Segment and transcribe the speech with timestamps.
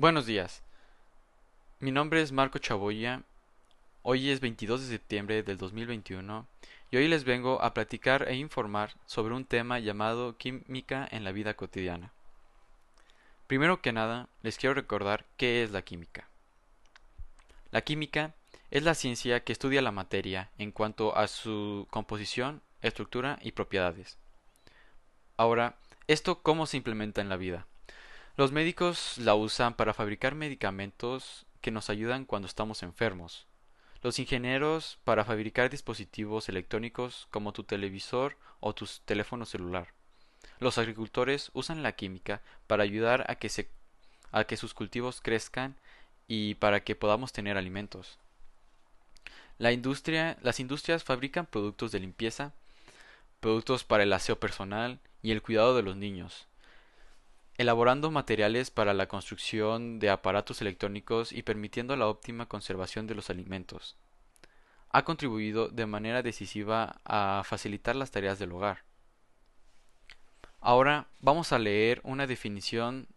[0.00, 0.62] Buenos días.
[1.78, 3.22] Mi nombre es Marco Chaboya.
[4.00, 6.46] Hoy es 22 de septiembre del 2021
[6.90, 11.32] y hoy les vengo a platicar e informar sobre un tema llamado química en la
[11.32, 12.14] vida cotidiana.
[13.46, 16.30] Primero que nada, les quiero recordar qué es la química.
[17.70, 18.34] La química
[18.70, 24.16] es la ciencia que estudia la materia en cuanto a su composición, estructura y propiedades.
[25.36, 25.76] Ahora,
[26.06, 27.66] ¿esto cómo se implementa en la vida?
[28.40, 33.46] Los médicos la usan para fabricar medicamentos que nos ayudan cuando estamos enfermos.
[34.00, 39.88] Los ingenieros para fabricar dispositivos electrónicos como tu televisor o tu teléfono celular.
[40.58, 45.76] Los agricultores usan la química para ayudar a que, sus cultivos crezcan
[46.26, 48.18] y para que podamos tener alimentos.
[49.58, 52.54] Las industrias fabrican productos de limpieza,
[53.40, 56.46] productos para el aseo personal y el cuidado de los niños
[57.60, 63.28] elaborando materiales para la construcción de aparatos electrónicos y permitiendo la óptima conservación de los
[63.28, 63.98] alimentos.
[64.88, 68.84] Ha contribuido de manera decisiva a facilitar las tareas del hogar.
[70.62, 73.08] Ahora vamos a leer una definición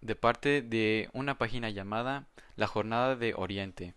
[0.00, 2.26] de parte de una página llamada
[2.56, 3.92] La Jornada de Oriente,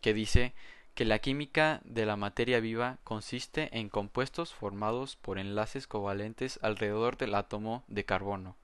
[0.00, 0.54] que dice
[0.96, 7.16] que la química de la materia viva consiste en compuestos formados por enlaces covalentes alrededor
[7.16, 8.56] del átomo de carbono,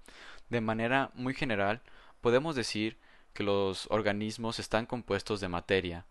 [0.52, 1.80] de manera muy general,
[2.20, 2.96] podemos decir
[3.34, 6.04] que los organismos están compuestos de materia,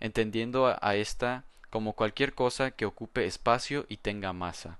[0.00, 4.78] entendiendo a esta como cualquier cosa que ocupe espacio y tenga masa.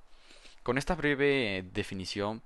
[0.63, 2.41] Con esta breve definición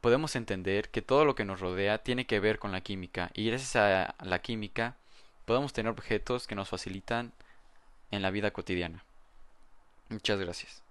[0.00, 3.46] podemos entender que todo lo que nos rodea tiene que ver con la química y
[3.46, 4.94] gracias a la química
[5.44, 7.32] podemos tener objetos que nos facilitan
[8.12, 9.02] en la vida cotidiana.
[10.08, 10.84] Muchas gracias.